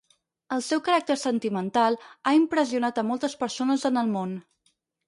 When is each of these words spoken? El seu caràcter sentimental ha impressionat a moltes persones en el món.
El 0.55 0.63
seu 0.67 0.81
caràcter 0.87 1.17
sentimental 1.25 1.99
ha 2.31 2.35
impressionat 2.41 3.01
a 3.05 3.07
moltes 3.13 3.41
persones 3.45 3.89
en 3.93 4.05
el 4.07 4.15
món. 4.19 4.37